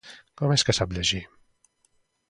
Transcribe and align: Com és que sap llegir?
Com 0.41 0.53
és 0.55 0.63
que 0.69 0.75
sap 0.79 0.97
llegir? 0.99 1.23